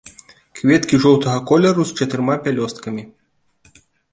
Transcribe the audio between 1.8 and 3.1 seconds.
з чатырма пялёсткамі.